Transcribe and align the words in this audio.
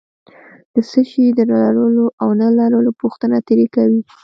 د 0.73 0.75
څه 0.89 1.01
شي 1.09 1.25
د 1.37 1.39
لرلو 1.51 2.05
او 2.21 2.29
نه 2.41 2.47
لرلو 2.59 2.91
پوښتنه 3.01 3.37
ترې 3.47 3.67
کوي. 3.75 4.01